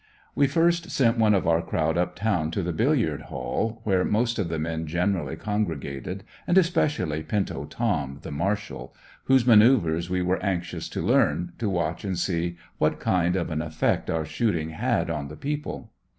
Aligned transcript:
We 0.33 0.47
first 0.47 0.89
sent 0.89 1.19
one 1.19 1.35
of 1.35 1.47
our 1.47 1.61
crowd 1.61 1.95
up 1.95 2.15
town 2.15 2.49
to 2.53 2.63
the 2.63 2.73
billiard 2.73 3.21
hall, 3.29 3.81
where 3.83 4.03
most 4.03 4.39
of 4.39 4.49
the 4.49 4.57
men 4.57 4.87
generally 4.87 5.35
congregated, 5.35 6.23
and 6.47 6.57
especially 6.57 7.21
"Pinto 7.21 7.65
Tom," 7.65 8.17
the 8.23 8.31
marshal, 8.31 8.95
whose 9.25 9.45
maneuvers 9.45 10.09
we 10.09 10.23
were 10.23 10.41
anxious 10.41 10.89
to 10.89 11.05
learn, 11.05 11.51
to 11.59 11.69
watch 11.69 12.03
and 12.03 12.17
see 12.17 12.57
what 12.79 12.99
kind 12.99 13.35
of 13.35 13.51
an 13.51 13.61
effect 13.61 14.09
our 14.09 14.25
shooting 14.25 14.71
had 14.71 15.11
on 15.11 15.27
the 15.27 15.37
people. 15.37 15.91